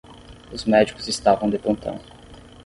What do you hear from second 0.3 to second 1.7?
Os médicos estavam de